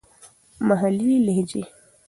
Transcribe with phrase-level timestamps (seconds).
[0.67, 1.63] محلې لهجې.